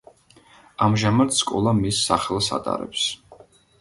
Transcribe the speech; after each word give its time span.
ამჟამად 0.85 1.35
სკოლა 1.41 1.73
მის 1.81 1.99
სახელს 2.07 2.49
ატარებს. 2.61 3.05